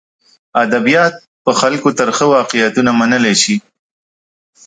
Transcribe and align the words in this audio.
ادبیات 0.63 1.15
په 1.43 1.51
خلکو 1.59 1.89
ترخه 1.99 2.25
واقعیتونه 2.35 2.91
منلی 2.99 3.35
شي. 3.41 3.55